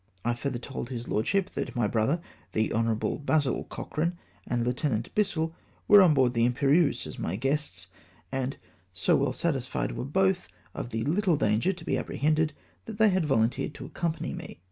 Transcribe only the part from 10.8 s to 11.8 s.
the httle dan ger